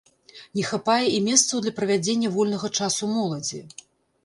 [0.59, 3.65] Не хапае і месцаў для правядзення вольнага часу моладзі.